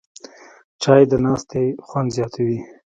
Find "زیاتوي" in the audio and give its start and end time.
2.17-2.59